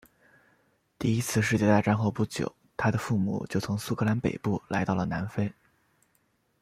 [0.97, 5.53] 第一次世界大战后不久他的父母就从苏格兰北部来到了南非。